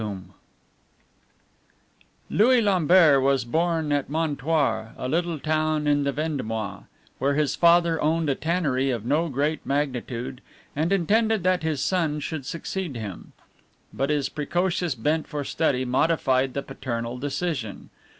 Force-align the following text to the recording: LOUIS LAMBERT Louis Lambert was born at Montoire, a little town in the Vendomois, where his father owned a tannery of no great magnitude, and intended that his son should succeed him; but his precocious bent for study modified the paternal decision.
LOUIS 0.01 0.09
LAMBERT 0.09 0.33
Louis 2.31 2.59
Lambert 2.63 3.21
was 3.21 3.45
born 3.45 3.91
at 3.91 4.09
Montoire, 4.09 4.95
a 4.97 5.07
little 5.07 5.37
town 5.37 5.85
in 5.85 6.05
the 6.05 6.11
Vendomois, 6.11 6.85
where 7.19 7.35
his 7.35 7.55
father 7.55 8.01
owned 8.01 8.27
a 8.27 8.33
tannery 8.33 8.89
of 8.89 9.05
no 9.05 9.29
great 9.29 9.63
magnitude, 9.63 10.41
and 10.75 10.91
intended 10.91 11.43
that 11.43 11.61
his 11.61 11.81
son 11.81 12.19
should 12.19 12.47
succeed 12.47 12.95
him; 12.95 13.33
but 13.93 14.09
his 14.09 14.27
precocious 14.27 14.95
bent 14.95 15.27
for 15.27 15.43
study 15.43 15.85
modified 15.85 16.55
the 16.55 16.63
paternal 16.63 17.19
decision. 17.19 17.91